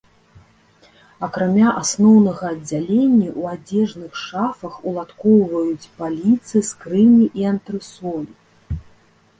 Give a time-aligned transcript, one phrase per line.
[1.25, 8.33] Акрамя асноўнага аддзялення ў адзежных шафах уладкоўваюць паліцы, скрыні і антрэсолі.